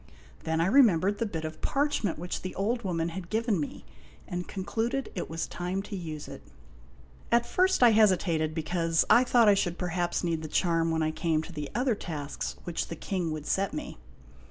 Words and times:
Then 0.45 0.59
I 0.61 0.65
remembered 0.65 1.19
the 1.19 1.27
bit 1.27 1.45
of 1.45 1.61
parchment 1.61 2.17
which 2.17 2.41
the 2.41 2.55
old 2.55 2.81
woman 2.83 3.09
had 3.09 3.29
given 3.29 3.59
me, 3.59 3.85
and 4.27 4.47
concluded 4.47 5.11
it 5.13 5.29
was 5.29 5.45
time 5.45 5.83
to 5.83 5.95
use 5.95 6.27
it. 6.27 6.41
At 7.31 7.45
first 7.45 7.83
I 7.83 7.93
hesi 7.93 8.17
tated, 8.17 8.55
because 8.55 9.05
I 9.11 9.23
thought 9.23 9.47
I 9.47 9.53
should 9.53 9.77
perhaps 9.77 10.23
need 10.23 10.41
the 10.41 10.47
charm 10.47 10.89
when 10.89 11.03
I 11.03 11.11
came 11.11 11.43
to 11.43 11.53
the 11.53 11.69
other 11.75 11.93
tasks 11.93 12.55
which 12.63 12.87
the 12.87 12.95
King 12.95 13.29
would 13.29 13.45
set 13.45 13.73
me. 13.75 13.99